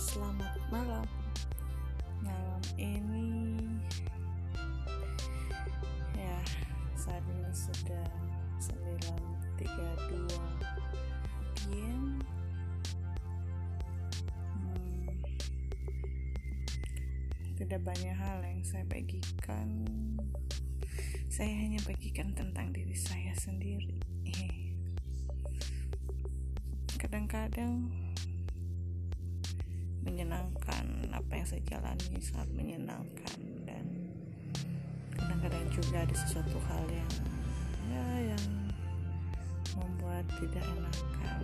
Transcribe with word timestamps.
selamat 0.00 0.56
malam. 0.72 1.04
Malam 2.24 2.62
ini 2.80 3.60
Ya 6.16 6.40
saat 6.96 7.20
ini 7.28 7.52
sudah 7.52 8.08
9.32 9.60 10.24
PM 11.68 12.16
hmm, 14.56 15.20
Tidak 17.60 17.80
banyak 17.84 18.16
hal 18.16 18.40
yang 18.40 18.64
saya 18.64 18.88
bagikan. 18.88 19.84
Saya 21.28 21.52
hanya 21.60 21.76
bagikan 21.84 22.32
tentang 22.32 22.72
diri 22.72 22.96
saya 22.96 23.36
sendiri. 23.36 24.00
Kadang-kadang 26.96 28.09
menyenangkan 30.00 30.86
apa 31.12 31.32
yang 31.36 31.46
saya 31.46 31.62
jalani 31.68 32.16
sangat 32.20 32.48
menyenangkan 32.56 33.38
dan 33.68 33.84
kadang-kadang 35.12 35.66
juga 35.72 35.96
ada 36.08 36.14
sesuatu 36.16 36.56
hal 36.68 36.84
yang 36.88 37.14
ya 37.90 38.06
yang 38.32 38.46
membuat 39.76 40.24
tidak 40.40 40.64
enakan. 40.64 41.42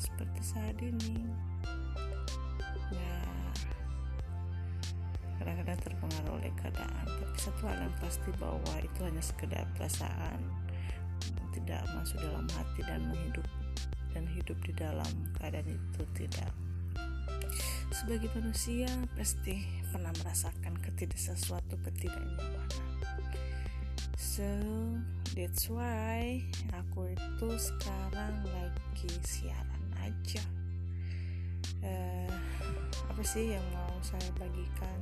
Seperti 0.00 0.40
saat 0.40 0.76
ini. 0.80 1.28
Ya 2.92 3.18
kadang-kadang 5.40 5.80
terpengaruh 5.82 6.40
oleh 6.40 6.52
keadaan 6.56 7.04
tapi 7.04 7.36
satu 7.36 7.62
hal 7.68 7.78
yang 7.84 7.96
pasti 8.00 8.30
bahwa 8.40 8.74
itu 8.80 9.00
hanya 9.04 9.20
sekedar 9.20 9.64
perasaan 9.76 10.40
tidak 11.54 11.86
masuk 11.94 12.18
dalam 12.20 12.46
hati 12.50 12.80
dan 12.84 13.00
menghidup 13.08 13.46
dan 14.14 14.24
hidup 14.30 14.56
di 14.62 14.72
dalam 14.72 15.10
keadaan 15.36 15.68
itu 15.68 16.02
tidak. 16.14 16.54
Sebagai 17.90 18.30
manusia 18.38 18.88
pasti 19.18 19.66
pernah 19.90 20.14
merasakan 20.22 20.78
ketidak 20.82 21.18
sesuatu 21.18 21.74
ketidaknyamanan 21.82 22.94
so 24.34 24.42
that's 25.38 25.70
why 25.70 26.42
aku 26.74 27.06
itu 27.14 27.48
sekarang 27.54 28.34
lagi 28.50 29.10
siaran 29.22 29.84
aja. 30.02 30.42
Uh, 31.78 32.34
apa 33.14 33.22
sih 33.22 33.54
yang 33.54 33.62
mau 33.70 33.94
saya 34.02 34.26
bagikan? 34.34 34.98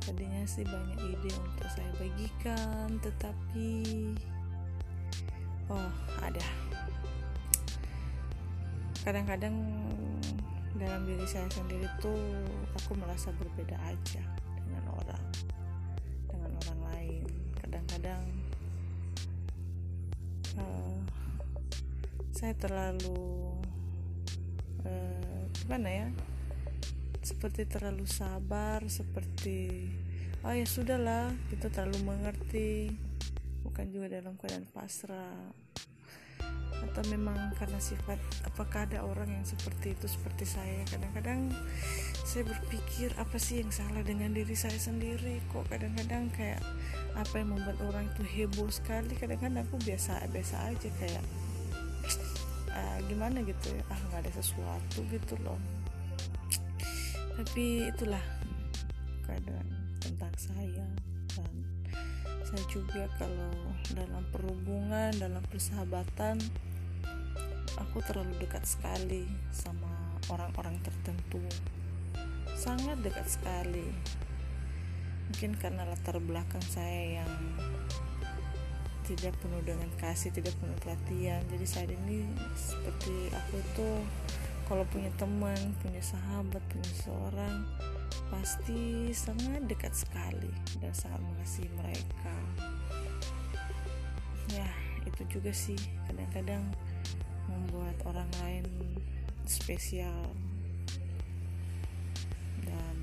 Tadinya 0.00 0.40
sih 0.48 0.64
banyak 0.64 1.04
ide 1.04 1.32
untuk 1.36 1.68
saya 1.68 1.92
bagikan 2.00 2.96
tetapi 3.04 3.68
oh 5.68 5.92
ada 6.24 6.46
kadang-kadang 9.00 9.56
dalam 10.76 11.04
diri 11.08 11.24
saya 11.24 11.48
sendiri 11.52 11.88
tuh 12.00 12.20
aku 12.76 12.96
merasa 12.96 13.32
berbeda 13.36 13.76
aja 13.84 14.24
dengan 14.64 14.84
orang 14.92 15.24
dengan 16.28 16.50
orang 16.64 16.80
lain. 16.92 17.24
Kadang-kadang 17.60 18.24
uh, 20.56 20.96
saya 22.32 22.52
terlalu 22.56 23.56
uh, 24.84 25.42
gimana 25.64 25.88
ya 25.88 26.08
seperti 27.20 27.68
terlalu 27.68 28.08
sabar 28.08 28.80
seperti 28.88 29.88
oh 30.40 30.52
ya 30.52 30.64
sudahlah 30.64 31.32
kita 31.48 31.72
terlalu 31.72 32.04
mengerti. 32.04 32.92
Bukan 33.60 33.92
juga 33.92 34.08
dalam 34.20 34.40
keadaan 34.40 34.64
pasrah 34.72 35.52
atau 36.80 37.02
memang 37.12 37.52
karena 37.60 37.76
sifat 37.76 38.16
apakah 38.48 38.88
ada 38.88 39.04
orang 39.04 39.28
yang 39.28 39.44
seperti 39.44 39.92
itu 39.92 40.06
seperti 40.08 40.48
saya? 40.48 40.80
Kadang-kadang 40.88 41.52
saya 42.24 42.48
berpikir 42.48 43.12
apa 43.20 43.36
sih 43.36 43.60
yang 43.60 43.72
salah 43.72 44.00
dengan 44.00 44.32
diri 44.32 44.56
saya 44.56 44.76
sendiri? 44.76 45.44
Kok 45.52 45.68
kadang-kadang 45.68 46.32
kayak 46.32 46.62
apa 47.14 47.34
yang 47.36 47.52
membuat 47.52 47.78
orang 47.84 48.08
itu 48.16 48.22
heboh 48.24 48.70
sekali? 48.72 49.12
Kadang-kadang 49.16 49.66
aku 49.68 49.76
biasa 49.84 50.24
biasa 50.32 50.56
aja 50.72 50.88
kayak 51.00 51.24
uh, 52.72 52.98
gimana 53.06 53.44
gitu 53.44 53.76
ya? 53.76 53.82
Ah 53.92 54.00
nggak 54.10 54.26
ada 54.26 54.32
sesuatu 54.40 54.98
gitu 55.12 55.34
loh. 55.44 55.60
Tapi 57.36 57.88
itulah 57.88 58.24
keadaan 59.24 59.68
tentang 60.00 60.34
saya 60.36 60.86
dan 61.36 61.52
saya 62.50 62.64
juga 62.66 63.06
kalau 63.14 63.54
dalam 63.94 64.26
perhubungan 64.34 65.14
dalam 65.22 65.38
persahabatan 65.46 66.40
aku 67.80 68.04
terlalu 68.04 68.36
dekat 68.38 68.62
sekali 68.68 69.24
sama 69.50 69.88
orang-orang 70.28 70.76
tertentu. 70.84 71.40
Sangat 72.54 73.00
dekat 73.00 73.26
sekali. 73.26 73.88
Mungkin 75.30 75.56
karena 75.56 75.86
latar 75.88 76.18
belakang 76.20 76.62
saya 76.66 77.22
yang 77.22 77.32
tidak 79.08 79.34
penuh 79.42 79.58
dengan 79.66 79.90
kasih 79.98 80.30
tidak 80.30 80.54
penuh 80.60 80.76
perhatian. 80.78 81.42
Jadi 81.50 81.66
saat 81.66 81.90
ini 81.90 82.26
seperti 82.54 83.32
aku 83.34 83.58
itu 83.58 83.88
kalau 84.70 84.86
punya 84.86 85.10
teman 85.18 85.74
punya 85.82 85.98
sahabat 85.98 86.62
punya 86.70 86.92
seorang 87.02 87.66
pasti 88.30 89.10
sangat 89.10 89.66
dekat 89.66 89.90
sekali 89.90 90.54
dan 90.78 90.94
sangat 90.94 91.18
mengasihi 91.26 91.70
mereka. 91.74 92.36
Ya 94.54 94.89
itu 95.06 95.22
juga 95.38 95.52
sih 95.54 95.78
kadang-kadang 96.08 96.64
membuat 97.50 97.96
orang 98.06 98.30
lain 98.44 98.66
spesial. 99.50 100.30
Dan 102.62 102.96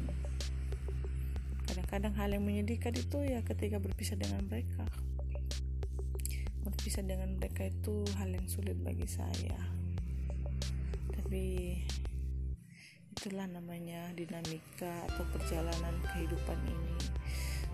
kadang-kadang 1.68 2.14
hal 2.16 2.30
yang 2.32 2.44
menyedihkan 2.48 2.96
itu 2.96 3.28
ya 3.28 3.44
ketika 3.44 3.78
berpisah 3.78 4.16
dengan 4.16 4.48
mereka. 4.48 4.88
Berpisah 6.64 7.04
dengan 7.04 7.36
mereka 7.36 7.68
itu 7.68 8.08
hal 8.16 8.32
yang 8.32 8.48
sulit 8.48 8.80
bagi 8.80 9.08
saya. 9.08 9.60
Tapi 11.12 11.76
itulah 13.18 13.50
namanya 13.50 14.14
dinamika 14.16 15.04
atau 15.12 15.26
perjalanan 15.36 15.96
kehidupan 16.16 16.60
ini. 16.64 16.96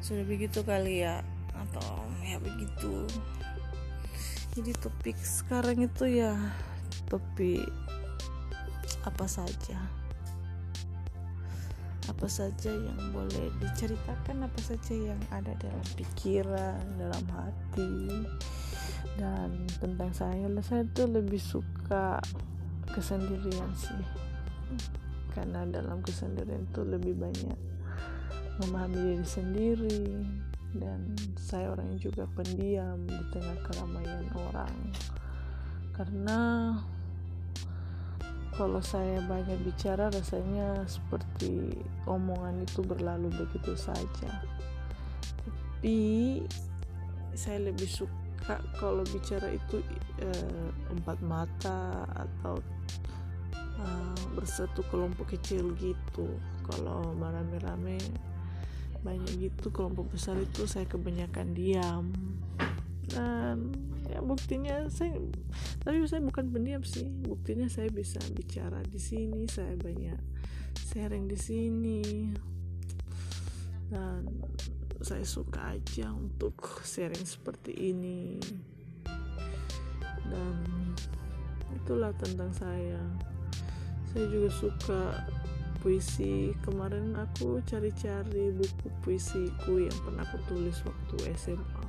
Sudah 0.01 0.25
begitu 0.25 0.65
kali 0.65 1.05
ya 1.05 1.21
atau 1.53 2.09
ya 2.25 2.41
begitu 2.41 3.05
jadi 4.53 4.69
topik 4.77 5.17
sekarang 5.17 5.81
itu 5.81 6.21
ya 6.21 6.37
topik 7.09 7.65
apa 9.01 9.25
saja? 9.25 9.81
Apa 12.05 12.29
saja 12.29 12.69
yang 12.69 12.99
boleh 13.09 13.49
diceritakan? 13.57 14.45
Apa 14.45 14.59
saja 14.61 14.93
yang 14.93 15.17
ada 15.33 15.57
dalam 15.57 15.87
pikiran 15.97 16.79
dalam 17.01 17.25
hati 17.33 18.29
dan 19.17 19.65
tentang 19.81 20.13
saya? 20.13 20.45
Saya 20.61 20.85
tuh 20.93 21.09
lebih 21.09 21.41
suka 21.41 22.21
kesendirian 22.93 23.73
sih. 23.73 24.05
Karena 25.33 25.65
dalam 25.65 26.05
kesendirian 26.05 26.69
itu 26.69 26.85
lebih 26.85 27.17
banyak 27.17 27.57
memahami 28.61 29.17
diri 29.17 29.25
sendiri 29.25 30.01
dan 30.77 31.13
saya 31.37 31.73
orang 31.73 31.93
yang 31.95 32.01
juga 32.11 32.23
pendiam 32.33 32.97
di 33.05 33.23
tengah 33.29 33.57
keramaian 33.65 34.25
orang. 34.49 34.75
Karena 35.93 36.39
kalau 38.53 38.81
saya 38.81 39.17
banyak 39.25 39.65
bicara 39.65 40.13
rasanya 40.13 40.85
seperti 40.85 41.73
omongan 42.05 42.61
itu 42.65 42.81
berlalu 42.85 43.29
begitu 43.33 43.73
saja. 43.73 44.41
Tapi 45.41 45.97
saya 47.33 47.65
lebih 47.65 47.89
suka 47.89 48.61
kalau 48.77 49.01
bicara 49.09 49.49
itu 49.49 49.81
eh, 50.21 50.69
empat 50.93 51.17
mata 51.25 52.05
atau 52.13 52.61
uh, 53.79 54.17
bersatu 54.37 54.85
kelompok 54.89 55.33
kecil 55.33 55.73
gitu. 55.81 56.27
Kalau 56.69 57.13
rame-rame 57.19 57.99
banyak 59.03 59.51
gitu 59.51 59.69
kelompok 59.69 60.15
besar 60.15 60.39
itu 60.39 60.63
saya 60.65 60.87
kebanyakan 60.87 61.51
diam. 61.51 62.15
Dan 63.11 63.75
ya 64.07 64.23
buktinya 64.23 64.87
saya 64.87 65.19
tapi 65.83 66.01
saya 66.07 66.23
bukan 66.23 66.49
pendiam 66.49 66.81
sih. 66.81 67.05
Buktinya 67.05 67.67
saya 67.67 67.91
bisa 67.91 68.23
bicara 68.31 68.79
di 68.87 68.97
sini 68.97 69.43
saya 69.51 69.75
banyak 69.75 70.17
sharing 70.89 71.27
di 71.27 71.37
sini. 71.37 72.01
Dan 73.91 74.25
saya 75.03 75.27
suka 75.27 75.75
aja 75.75 76.15
untuk 76.15 76.55
sharing 76.87 77.27
seperti 77.27 77.75
ini. 77.91 78.39
Dan 80.23 80.55
itulah 81.75 82.15
tentang 82.15 82.55
saya. 82.55 83.03
Saya 84.15 84.25
juga 84.31 84.49
suka 84.53 85.01
puisi. 85.83 86.55
Kemarin 86.63 87.13
aku 87.19 87.59
cari-cari 87.67 88.55
buku 88.55 88.87
puisiku 89.03 89.83
yang 89.83 89.97
pernah 90.07 90.23
aku 90.23 90.39
tulis 90.47 90.79
waktu 90.87 91.35
SMA 91.35 91.83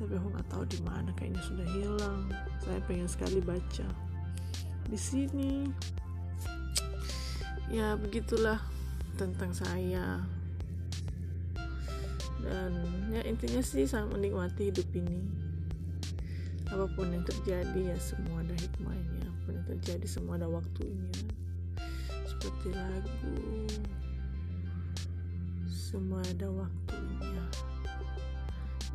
tapi 0.00 0.16
aku 0.16 0.32
nggak 0.32 0.48
tahu 0.48 0.64
di 0.64 0.80
mana 0.80 1.12
kayaknya 1.12 1.42
sudah 1.44 1.66
hilang. 1.76 2.20
Saya 2.64 2.80
pengen 2.88 3.04
sekali 3.04 3.44
baca. 3.44 3.84
Di 4.88 4.96
sini 4.96 5.68
ya 7.68 8.00
begitulah 8.00 8.56
tentang 9.20 9.52
saya. 9.52 10.24
Dan 12.40 12.72
ya 13.12 13.20
intinya 13.28 13.60
sih 13.60 13.84
sangat 13.84 14.16
menikmati 14.16 14.72
hidup 14.72 14.88
ini. 14.96 15.20
Apa 16.72 16.88
pun 16.96 17.12
yang 17.12 17.28
terjadi 17.28 17.92
ya 17.92 17.96
semua 18.00 18.40
ada 18.40 18.56
hikmahnya. 18.56 19.28
Apa 19.28 19.38
pun 19.44 19.52
yang 19.60 19.68
terjadi 19.68 20.06
semua 20.08 20.40
ada 20.40 20.48
waktunya 20.48 21.12
seperti 22.40 22.72
lagu. 22.72 23.36
Semua 25.68 26.24
ada 26.24 26.48
waktunya. 26.48 27.44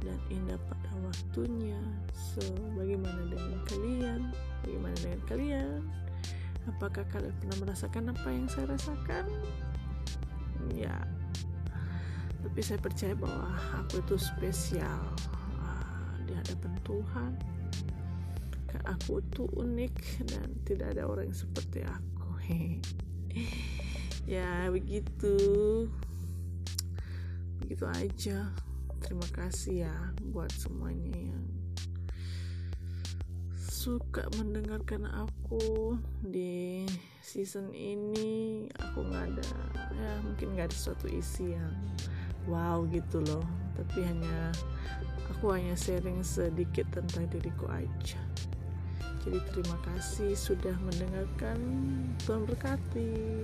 Dan 0.02 0.18
indah 0.34 0.58
pada 0.66 0.92
waktunya. 1.06 1.78
So 2.10 2.42
bagaimana 2.74 3.30
dengan 3.30 3.62
kalian? 3.70 4.22
Bagaimana 4.66 4.96
dengan 4.98 5.22
kalian? 5.30 5.80
Apakah 6.66 7.06
kalian 7.14 7.38
pernah 7.38 7.58
merasakan 7.62 8.18
apa 8.18 8.28
yang 8.34 8.50
saya 8.50 8.66
rasakan? 8.66 9.30
Ya. 10.74 10.98
Tapi 12.42 12.60
saya 12.66 12.82
percaya 12.82 13.14
bahwa 13.14 13.54
aku 13.78 14.02
itu 14.02 14.18
spesial 14.18 15.06
ah, 15.62 16.18
di 16.26 16.34
hadapan 16.34 16.74
Tuhan. 16.82 17.32
Aku 18.86 19.22
itu 19.22 19.46
unik 19.54 20.26
dan 20.34 20.50
tidak 20.66 20.98
ada 20.98 21.06
orang 21.06 21.30
yang 21.30 21.38
seperti 21.38 21.86
aku 21.86 22.30
ya 24.36 24.70
begitu. 24.72 25.36
Begitu 27.62 27.86
aja. 27.86 28.52
Terima 29.04 29.28
kasih 29.36 29.86
ya 29.86 29.96
buat 30.34 30.50
semuanya 30.50 31.14
yang 31.14 31.46
suka 33.54 34.26
mendengarkan 34.42 35.06
aku 35.06 35.94
di 36.26 36.90
season 37.22 37.70
ini. 37.76 38.66
Aku 38.82 39.06
nggak 39.06 39.24
ada 39.30 39.50
ya 39.94 40.12
mungkin 40.26 40.58
nggak 40.58 40.74
ada 40.74 40.78
suatu 40.78 41.06
isi 41.06 41.54
yang 41.54 41.76
wow 42.50 42.82
gitu 42.90 43.22
loh. 43.22 43.46
Tapi 43.78 44.02
hanya 44.02 44.50
aku 45.30 45.54
hanya 45.54 45.78
sharing 45.78 46.26
sedikit 46.26 46.90
tentang 46.90 47.30
diriku 47.30 47.70
aja 47.70 48.18
jadi 49.26 49.42
terima 49.50 49.78
kasih 49.82 50.38
sudah 50.38 50.78
mendengarkan. 50.86 51.58
Tuhan 52.22 52.46
berkati 52.46 53.42